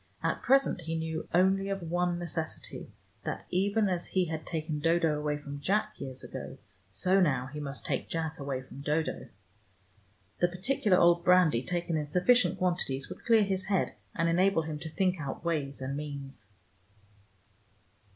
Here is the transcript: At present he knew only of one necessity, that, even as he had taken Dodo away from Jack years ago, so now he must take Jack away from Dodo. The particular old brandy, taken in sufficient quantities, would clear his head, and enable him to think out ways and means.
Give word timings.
At 0.23 0.41
present 0.41 0.81
he 0.81 0.95
knew 0.97 1.29
only 1.31 1.69
of 1.69 1.83
one 1.83 2.17
necessity, 2.17 2.89
that, 3.23 3.45
even 3.51 3.87
as 3.87 4.07
he 4.07 4.25
had 4.25 4.47
taken 4.47 4.79
Dodo 4.79 5.15
away 5.15 5.37
from 5.37 5.59
Jack 5.59 5.93
years 5.99 6.23
ago, 6.23 6.57
so 6.87 7.19
now 7.21 7.45
he 7.53 7.59
must 7.59 7.85
take 7.85 8.09
Jack 8.09 8.39
away 8.39 8.63
from 8.63 8.81
Dodo. 8.81 9.27
The 10.39 10.47
particular 10.47 10.97
old 10.97 11.23
brandy, 11.23 11.61
taken 11.61 11.97
in 11.97 12.07
sufficient 12.07 12.57
quantities, 12.57 13.09
would 13.09 13.23
clear 13.25 13.43
his 13.43 13.65
head, 13.65 13.93
and 14.15 14.27
enable 14.27 14.63
him 14.63 14.79
to 14.79 14.89
think 14.89 15.21
out 15.21 15.45
ways 15.45 15.81
and 15.83 15.95
means. 15.95 16.47